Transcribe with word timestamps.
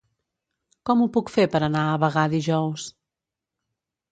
Com 0.89 1.03
ho 1.03 1.07
puc 1.17 1.29
fer 1.35 1.45
per 1.55 1.61
anar 1.67 1.83
a 1.91 1.99
Bagà 2.05 2.25
dijous? 2.35 2.89